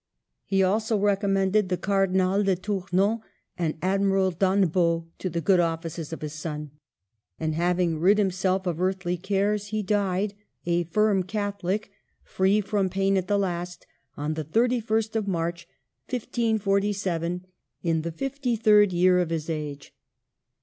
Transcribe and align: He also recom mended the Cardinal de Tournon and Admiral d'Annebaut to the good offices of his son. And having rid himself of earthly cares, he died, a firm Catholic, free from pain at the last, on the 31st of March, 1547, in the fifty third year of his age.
He 0.45 0.63
also 0.63 0.97
recom 0.99 1.29
mended 1.29 1.69
the 1.69 1.77
Cardinal 1.77 2.41
de 2.41 2.55
Tournon 2.55 3.19
and 3.55 3.77
Admiral 3.83 4.31
d'Annebaut 4.31 5.05
to 5.19 5.29
the 5.29 5.41
good 5.41 5.59
offices 5.59 6.11
of 6.11 6.23
his 6.23 6.33
son. 6.33 6.71
And 7.39 7.53
having 7.53 7.99
rid 7.99 8.17
himself 8.17 8.65
of 8.65 8.81
earthly 8.81 9.15
cares, 9.15 9.67
he 9.67 9.83
died, 9.83 10.33
a 10.65 10.85
firm 10.85 11.21
Catholic, 11.21 11.91
free 12.23 12.61
from 12.61 12.89
pain 12.89 13.15
at 13.15 13.27
the 13.27 13.37
last, 13.37 13.85
on 14.17 14.33
the 14.33 14.43
31st 14.43 15.15
of 15.15 15.27
March, 15.27 15.67
1547, 16.09 17.45
in 17.83 18.01
the 18.01 18.11
fifty 18.11 18.55
third 18.55 18.91
year 18.91 19.19
of 19.19 19.29
his 19.29 19.51
age. 19.51 19.93